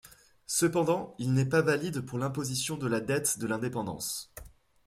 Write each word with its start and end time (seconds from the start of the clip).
Cependant, 0.47 1.13
il 1.19 1.31
n'est 1.31 1.45
pas 1.45 1.61
valide 1.61 2.01
pour 2.01 2.17
l’imposition 2.17 2.75
de 2.75 2.87
la 2.87 3.01
dette 3.01 3.37
de 3.37 3.45
l’indépendance. 3.45 4.33